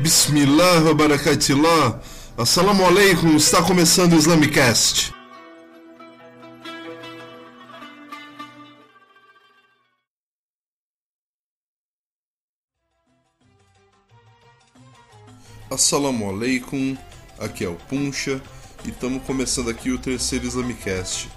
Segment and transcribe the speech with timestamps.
[0.00, 2.00] Bismillah barakatillah.
[2.36, 5.14] Assalamu alaikum, está começando o Islamicast.
[15.70, 16.96] Assalamu alaikum,
[17.38, 18.42] aqui é o Puncha
[18.84, 21.28] e estamos começando aqui o terceiro Islamicast.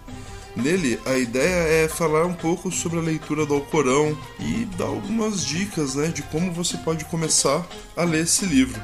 [0.58, 5.46] Nele, a ideia é falar um pouco sobre a leitura do Alcorão e dar algumas
[5.46, 8.82] dicas né, de como você pode começar a ler esse livro.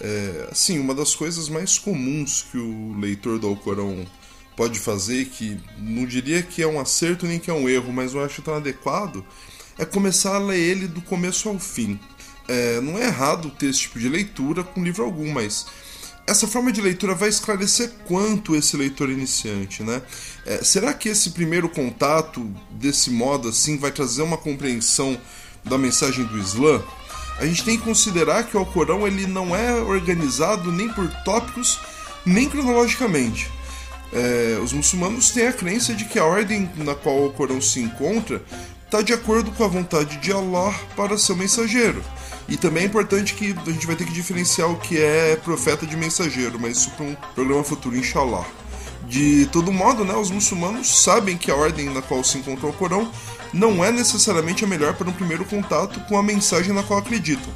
[0.00, 4.04] É, assim, uma das coisas mais comuns que o leitor do Alcorão
[4.56, 8.12] pode fazer, que não diria que é um acerto nem que é um erro, mas
[8.12, 9.24] eu acho tão adequado,
[9.78, 12.00] é começar a ler ele do começo ao fim.
[12.48, 15.66] É, não é errado ter esse tipo de leitura com livro algum, mas
[16.30, 20.00] essa forma de leitura vai esclarecer quanto esse leitor iniciante, né?
[20.46, 25.18] É, será que esse primeiro contato desse modo assim vai trazer uma compreensão
[25.64, 26.80] da mensagem do Islã?
[27.38, 31.80] A gente tem que considerar que o Alcorão ele não é organizado nem por tópicos
[32.24, 33.50] nem cronologicamente.
[34.12, 37.80] É, os muçulmanos têm a crença de que a ordem na qual o Alcorão se
[37.80, 38.40] encontra
[38.84, 42.04] está de acordo com a vontade de Allah para seu mensageiro.
[42.50, 45.86] E também é importante que a gente vai ter que diferenciar o que é profeta
[45.86, 48.44] de mensageiro, mas isso para um programa futuro, inshallah.
[49.06, 52.72] De todo modo, né, os muçulmanos sabem que a ordem na qual se encontra o
[52.72, 53.10] Corão
[53.52, 57.52] não é necessariamente a melhor para um primeiro contato com a mensagem na qual acreditam.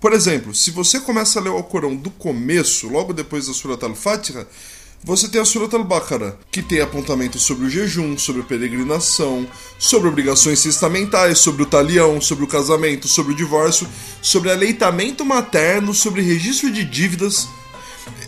[0.00, 3.82] Por exemplo, se você começa a ler o Corão do começo, logo depois da Surat
[3.84, 4.48] al-Fatiha,
[5.04, 10.08] você tem a Surat al-Baqarah, que tem apontamentos sobre o jejum, sobre a peregrinação, sobre
[10.08, 13.88] obrigações testamentais, sobre o talião, sobre o casamento, sobre o divórcio,
[14.20, 17.48] sobre aleitamento materno, sobre registro de dívidas.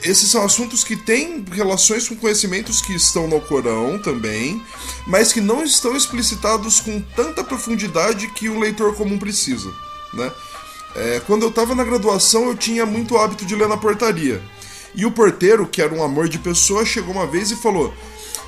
[0.03, 4.61] Esses são assuntos que têm relações com conhecimentos que estão no Corão também,
[5.07, 9.73] mas que não estão explicitados com tanta profundidade que um leitor comum precisa.
[10.13, 10.33] Né?
[10.97, 14.43] É, quando eu estava na graduação, eu tinha muito hábito de ler na portaria.
[14.95, 17.93] E o porteiro, que era um amor de pessoa, chegou uma vez e falou: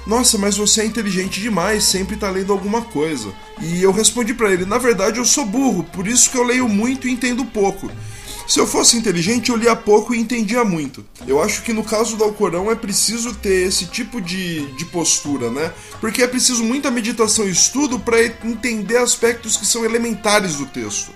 [0.07, 3.33] Nossa, mas você é inteligente demais, sempre tá lendo alguma coisa.
[3.61, 6.69] E eu respondi para ele: Na verdade, eu sou burro, por isso que eu leio
[6.69, 7.91] muito e entendo pouco.
[8.47, 11.05] Se eu fosse inteligente, eu lia pouco e entendia muito.
[11.27, 15.51] Eu acho que no caso do Alcorão é preciso ter esse tipo de, de postura,
[15.51, 15.73] né?
[16.01, 21.11] Porque é preciso muita meditação e estudo para entender aspectos que são elementares do texto.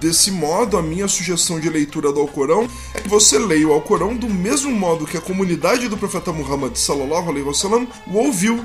[0.00, 4.16] Desse modo, a minha sugestão de leitura do Alcorão é que você leia o Alcorão
[4.16, 8.64] do mesmo modo que a comunidade do profeta Muhammad sallallahu alaihi wasallam o ouviu.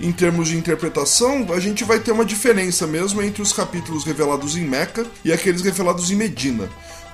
[0.00, 4.56] Em termos de interpretação, a gente vai ter uma diferença mesmo entre os capítulos revelados
[4.56, 6.68] em Meca e aqueles revelados em Medina.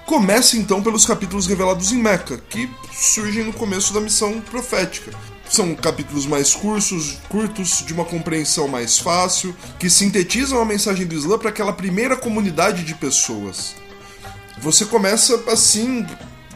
[0.07, 5.13] Comece então pelos capítulos revelados em Meca, que surgem no começo da missão profética.
[5.51, 11.15] São capítulos mais curtos, curtos, de uma compreensão mais fácil, que sintetizam a mensagem do
[11.15, 13.75] Islã para aquela primeira comunidade de pessoas.
[14.59, 16.07] Você começa assim,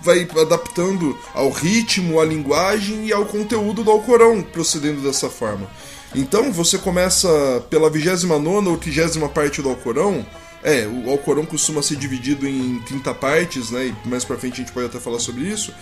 [0.00, 5.68] vai adaptando ao ritmo, à linguagem e ao conteúdo do Alcorão, procedendo dessa forma.
[6.14, 7.28] Então você começa
[7.68, 10.24] pela 29 ou 30 parte do Alcorão.
[10.62, 13.92] É, o Alcorão costuma ser dividido em 30 partes, né?
[14.04, 15.74] E mais pra frente a gente pode até falar sobre isso.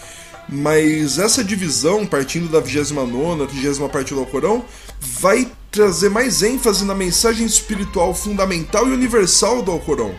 [0.48, 4.64] Mas essa divisão, partindo da 29 30 parte do Alcorão,
[5.00, 10.14] vai trazer mais ênfase na mensagem espiritual fundamental e universal do Alcorão,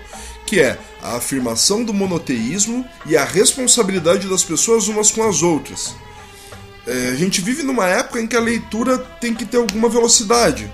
[0.46, 5.96] que é a afirmação do monoteísmo e a responsabilidade das pessoas umas com as outras.
[6.88, 10.72] É, a gente vive numa época em que a leitura tem que ter alguma velocidade.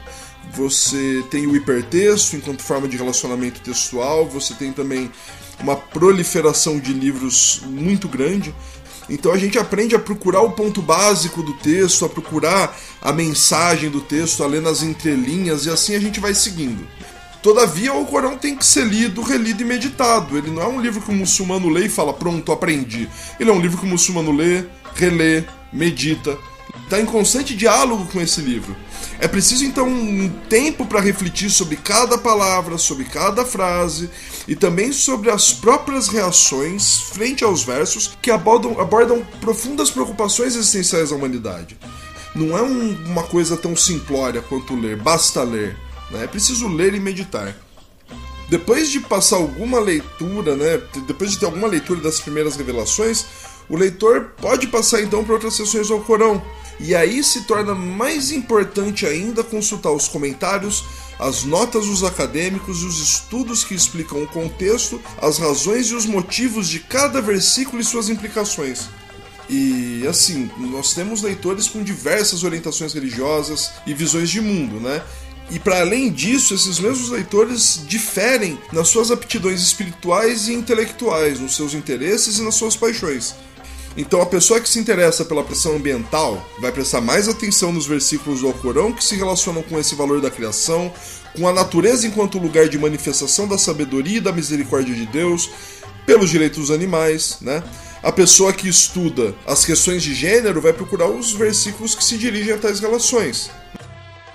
[0.54, 5.12] Você tem o hipertexto enquanto forma de relacionamento textual, você tem também
[5.60, 8.54] uma proliferação de livros muito grande.
[9.10, 13.90] Então a gente aprende a procurar o ponto básico do texto, a procurar a mensagem
[13.90, 16.88] do texto, a ler nas entrelinhas e assim a gente vai seguindo.
[17.42, 20.38] Todavia, o Corão tem que ser lido, relido e meditado.
[20.38, 23.08] Ele não é um livro que o muçulmano lê e fala, pronto, aprendi.
[23.40, 26.38] Ele é um livro que o muçulmano lê, relê, medita,
[26.90, 28.76] está em constante diálogo com esse livro.
[29.20, 34.10] É preciso então um tempo para refletir sobre cada palavra, sobre cada frase
[34.48, 41.12] e também sobre as próprias reações frente aos versos que abordam, abordam profundas preocupações existenciais
[41.12, 41.78] da humanidade.
[42.34, 45.78] Não é um, uma coisa tão simplória quanto ler, basta ler.
[46.10, 46.24] Né?
[46.24, 47.56] É preciso ler e meditar.
[48.50, 53.26] Depois de passar alguma leitura, né, depois de ter alguma leitura das primeiras revelações,
[53.70, 56.42] o leitor pode passar então para outras sessões do Corão.
[56.80, 60.86] E aí se torna mais importante ainda consultar os comentários,
[61.20, 66.06] as notas dos acadêmicos e os estudos que explicam o contexto, as razões e os
[66.06, 68.88] motivos de cada versículo e suas implicações.
[69.50, 75.02] E assim, nós temos leitores com diversas orientações religiosas e visões de mundo, né?
[75.52, 81.56] E para além disso, esses mesmos leitores diferem nas suas aptidões espirituais e intelectuais, nos
[81.56, 83.34] seus interesses e nas suas paixões.
[84.00, 88.40] Então, a pessoa que se interessa pela pressão ambiental vai prestar mais atenção nos versículos
[88.40, 90.90] do Alcorão que se relacionam com esse valor da criação,
[91.36, 95.52] com a natureza enquanto lugar de manifestação da sabedoria e da misericórdia de Deus,
[96.06, 97.62] pelos direitos dos animais, né?
[98.02, 102.54] A pessoa que estuda as questões de gênero vai procurar os versículos que se dirigem
[102.54, 103.52] a tais relações.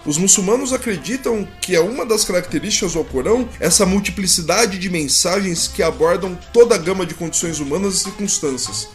[0.05, 5.83] Os muçulmanos acreditam que é uma das características do Alcorão essa multiplicidade de mensagens que
[5.83, 8.89] abordam toda a gama de condições humanas e circunstâncias.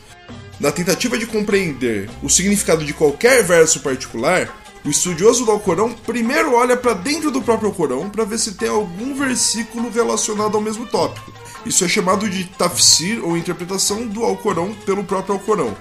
[0.59, 4.53] Na tentativa de compreender o significado de qualquer verso particular,
[4.83, 8.67] o estudioso do Alcorão primeiro olha para dentro do próprio Alcorão para ver se tem
[8.67, 11.31] algum versículo relacionado ao mesmo tópico.
[11.65, 15.77] Isso é chamado de tafsir ou interpretação do Alcorão pelo próprio Alcorão.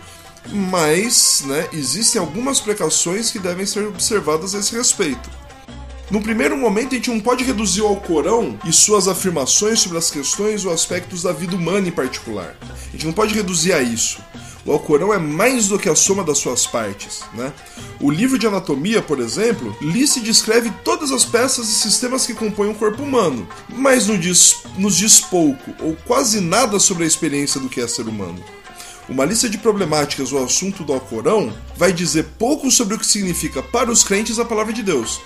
[0.52, 5.28] Mas, né, existem algumas precauções que devem ser observadas a esse respeito.
[6.08, 10.08] No primeiro momento, a gente não pode reduzir o Alcorão e suas afirmações sobre as
[10.10, 12.56] questões ou aspectos da vida humana em particular.
[12.62, 14.22] A gente não pode reduzir a isso.
[14.68, 17.22] O Alcorão é mais do que a soma das suas partes.
[17.32, 17.50] Né?
[17.98, 22.34] O livro de anatomia, por exemplo, lhe se descreve todas as peças e sistemas que
[22.34, 27.06] compõem o corpo humano, mas nos diz, nos diz pouco ou quase nada sobre a
[27.06, 28.44] experiência do que é ser humano.
[29.08, 33.62] Uma lista de problemáticas ou assunto do Alcorão vai dizer pouco sobre o que significa
[33.62, 35.18] para os crentes a palavra de Deus.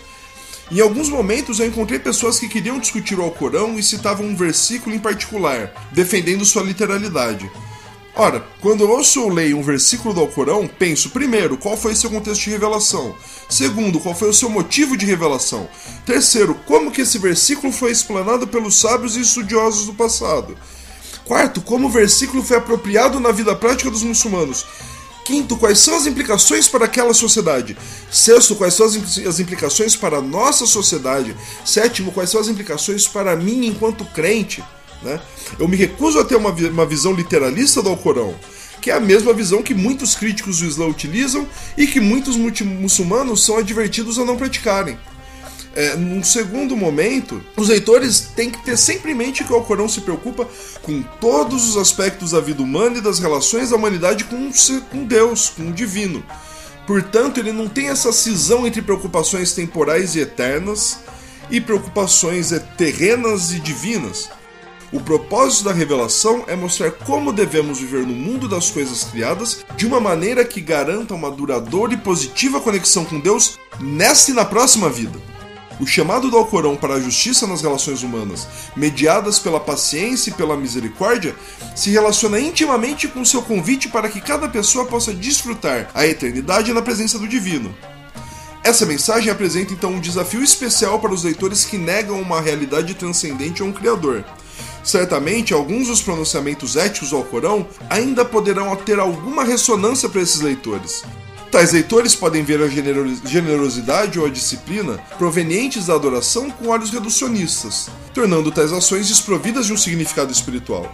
[0.71, 4.95] Em alguns momentos eu encontrei pessoas que queriam discutir o Alcorão e citavam um versículo
[4.95, 7.51] em particular, defendendo sua literalidade.
[8.15, 12.11] Ora, quando eu ouço ou leio um versículo do Alcorão, penso, primeiro, qual foi seu
[12.11, 13.17] contexto de revelação?
[13.49, 15.67] Segundo, qual foi o seu motivo de revelação?
[16.05, 20.59] Terceiro, como que esse versículo foi explanado pelos sábios e estudiosos do passado?
[21.25, 24.67] Quarto, como o versículo foi apropriado na vida prática dos muçulmanos?
[25.25, 27.79] Quinto, quais são as implicações para aquela sociedade?
[28.11, 31.35] Sexto, quais são as implicações para a nossa sociedade?
[31.65, 34.63] Sétimo, quais são as implicações para mim enquanto crente?
[35.03, 35.21] Né?
[35.59, 38.35] Eu me recuso a ter uma, uma visão literalista do Alcorão,
[38.81, 41.47] que é a mesma visão que muitos críticos do Islã utilizam
[41.77, 44.99] e que muitos muçulmanos são advertidos a não praticarem.
[45.75, 49.89] É, num segundo momento, os leitores têm que ter sempre em mente que o Alcorão
[49.89, 50.47] se preocupa
[50.83, 54.51] com todos os aspectos da vida humana e das relações da humanidade com,
[54.91, 56.23] com Deus, com o divino.
[56.87, 60.99] Portanto, ele não tem essa cisão entre preocupações temporais e eternas
[61.51, 64.29] e preocupações terrenas e divinas.
[64.93, 69.87] O propósito da revelação é mostrar como devemos viver no mundo das coisas criadas de
[69.87, 74.91] uma maneira que garanta uma duradoura e positiva conexão com Deus nesta e na próxima
[74.91, 75.19] vida.
[75.81, 78.47] O chamado do Alcorão para a justiça nas relações humanas,
[78.77, 81.35] mediadas pela paciência e pela misericórdia,
[81.75, 86.83] se relaciona intimamente com seu convite para que cada pessoa possa desfrutar a eternidade na
[86.83, 87.75] presença do Divino.
[88.63, 93.63] Essa mensagem apresenta então um desafio especial para os leitores que negam uma realidade transcendente
[93.63, 94.23] a um Criador
[94.83, 101.05] Certamente, alguns dos pronunciamentos éticos do Alcorão ainda poderão ter alguma ressonância para esses leitores.
[101.53, 102.69] Tais leitores podem ver a
[103.29, 109.73] generosidade ou a disciplina provenientes da adoração com olhos reducionistas, tornando tais ações desprovidas de
[109.75, 110.91] um significado espiritual.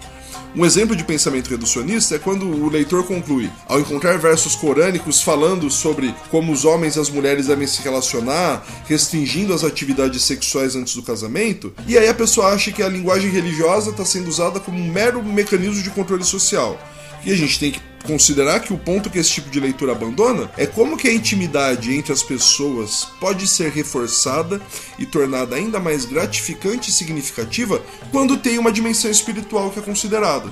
[0.58, 5.70] Um exemplo de pensamento reducionista é quando o leitor conclui, ao encontrar versos corânicos falando
[5.70, 10.96] sobre como os homens e as mulheres devem se relacionar, restringindo as atividades sexuais antes
[10.96, 14.80] do casamento, e aí a pessoa acha que a linguagem religiosa está sendo usada como
[14.80, 16.76] um mero mecanismo de controle social.
[17.24, 20.50] E a gente tem que considerar que o ponto que esse tipo de leitura abandona
[20.56, 24.60] é como que a intimidade entre as pessoas pode ser reforçada
[24.98, 30.50] e tornada ainda mais gratificante e significativa quando tem uma dimensão espiritual que é considerada.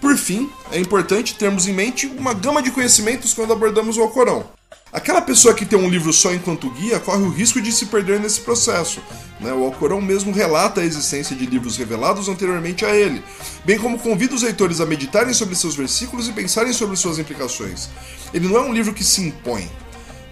[0.00, 4.61] Por fim, é importante termos em mente uma gama de conhecimentos quando abordamos o Alcorão.
[4.92, 8.20] Aquela pessoa que tem um livro só enquanto guia corre o risco de se perder
[8.20, 9.00] nesse processo.
[9.40, 9.50] Né?
[9.50, 13.24] O Alcorão mesmo relata a existência de livros revelados anteriormente a ele,
[13.64, 17.88] bem como convida os leitores a meditarem sobre seus versículos e pensarem sobre suas implicações.
[18.34, 19.70] Ele não é um livro que se impõe.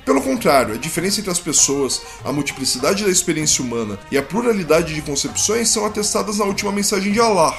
[0.05, 4.95] Pelo contrário, a diferença entre as pessoas, a multiplicidade da experiência humana e a pluralidade
[4.95, 7.59] de concepções são atestadas na última mensagem de Allah.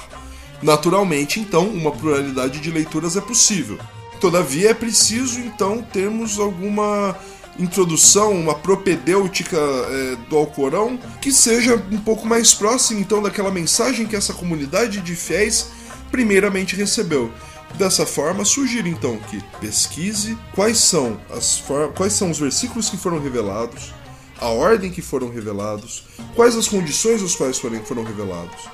[0.61, 3.79] Naturalmente, então, uma pluralidade de leituras é possível.
[4.21, 7.17] Todavia, é preciso então termos alguma
[7.57, 14.05] introdução, uma propedêutica é, do Alcorão que seja um pouco mais próxima então daquela mensagem
[14.05, 15.69] que essa comunidade de fiéis
[16.11, 17.33] primeiramente recebeu.
[17.75, 21.63] Dessa forma, sugiro então que pesquise quais são, as
[21.95, 23.91] quais são os versículos que foram revelados,
[24.39, 26.03] a ordem que foram revelados,
[26.35, 28.69] quais as condições às quais foram, foram revelados.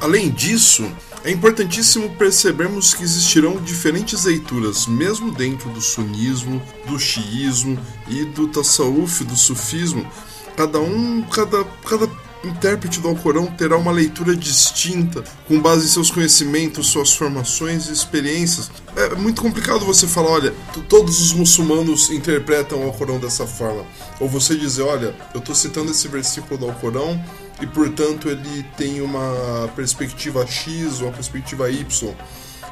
[0.00, 0.90] Além disso,
[1.24, 8.46] É importantíssimo percebermos que existirão diferentes leituras, mesmo dentro do sunismo, do xiismo e do
[8.46, 10.06] tasawuf, do sufismo.
[10.54, 12.10] Cada um, cada, cada
[12.44, 17.92] intérprete do Alcorão terá uma leitura distinta, com base em seus conhecimentos, suas formações e
[17.92, 18.70] experiências.
[18.94, 20.54] É muito complicado você falar, olha,
[20.90, 23.86] todos os muçulmanos interpretam o Alcorão dessa forma.
[24.20, 27.18] Ou você dizer, olha, eu estou citando esse versículo do Alcorão
[27.60, 32.14] e portanto ele tem uma perspectiva X ou uma perspectiva Y.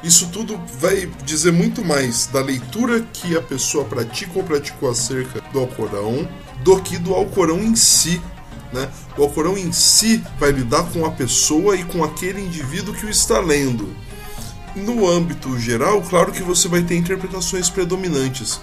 [0.03, 5.41] Isso tudo vai dizer muito mais da leitura que a pessoa pratica ou praticou acerca
[5.53, 6.27] do Alcorão
[6.63, 8.21] do que do Alcorão em si.
[8.71, 8.89] Né?
[9.17, 13.09] O Alcorão em si vai lidar com a pessoa e com aquele indivíduo que o
[13.09, 13.95] está lendo.
[14.75, 18.59] No âmbito geral, claro que você vai ter interpretações predominantes.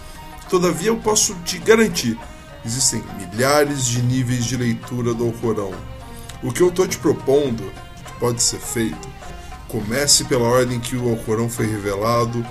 [0.49, 2.19] Todavia, eu posso te garantir:
[2.65, 5.73] existem milhares de níveis de leitura do Alcorão.
[6.43, 7.63] O que eu estou te propondo,
[8.05, 9.09] que pode ser feito,
[9.69, 12.45] comece pela ordem que o Alcorão foi revelado,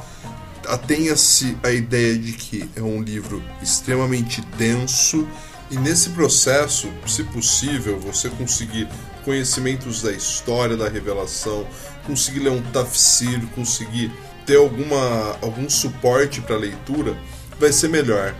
[0.67, 5.27] atenha-se a ideia de que é um livro extremamente denso
[5.71, 8.87] e nesse processo, se possível, você conseguir
[9.23, 11.67] conhecimentos da história da revelação,
[12.07, 14.11] conseguir ler um tafsir, conseguir
[14.47, 17.15] ter alguma, algum suporte para leitura,
[17.59, 18.33] vai ser melhor.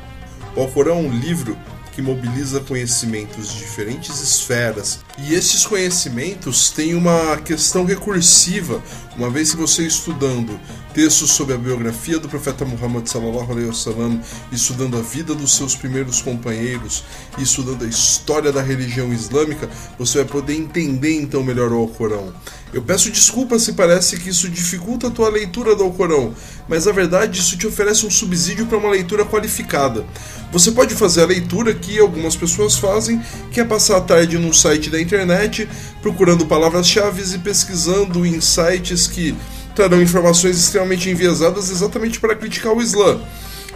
[0.56, 1.56] O Alcorão é um livro
[2.00, 5.00] que mobiliza conhecimentos de diferentes esferas.
[5.18, 8.82] E estes conhecimentos têm uma questão recursiva,
[9.18, 10.58] uma vez que você estudando
[10.94, 15.76] textos sobre a biografia do profeta Muhammad sallallahu alaihi wasallam, estudando a vida dos seus
[15.76, 17.04] primeiros companheiros,
[17.38, 22.34] estudando a história da religião islâmica, você vai poder entender então melhor o Alcorão.
[22.72, 26.36] Eu peço desculpas se parece que isso dificulta a tua leitura do Alcorão,
[26.68, 30.06] mas na verdade isso te oferece um subsídio para uma leitura qualificada.
[30.52, 33.20] Você pode fazer a leitura que algumas pessoas fazem,
[33.52, 35.68] que é passar a tarde num site da internet
[36.00, 39.36] procurando palavras-chave e pesquisando em sites que
[39.76, 43.20] trarão informações extremamente enviesadas exatamente para criticar o Islã.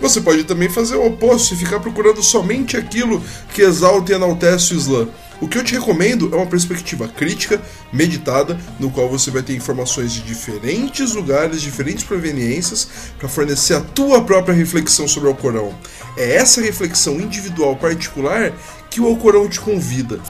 [0.02, 3.24] Você pode também fazer o oposto e ficar procurando somente aquilo
[3.54, 5.08] que exalta e enaltece o Islã.
[5.44, 9.54] O que eu te recomendo é uma perspectiva crítica, meditada, no qual você vai ter
[9.54, 12.88] informações de diferentes lugares, diferentes proveniências,
[13.20, 15.78] para fornecer a tua própria reflexão sobre o Alcorão.
[16.16, 18.54] É essa reflexão individual particular
[18.90, 20.22] que o Alcorão te convida.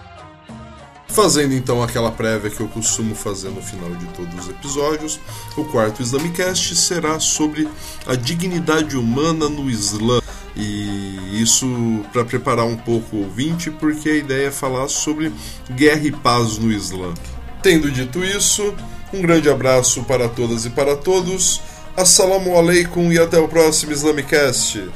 [1.10, 5.20] Fazendo então aquela prévia que eu costumo fazer no final de todos os episódios,
[5.56, 7.70] o quarto Islamicast será sobre
[8.08, 10.23] a dignidade humana no Islã.
[10.56, 11.68] E isso
[12.12, 15.32] para preparar um pouco o ouvinte, porque a ideia é falar sobre
[15.72, 17.14] guerra e paz no Islã.
[17.62, 18.74] Tendo dito isso,
[19.14, 21.62] um grande abraço para todas e para todos.
[21.96, 24.90] Assalamu alaikum e até o próximo Islamicast.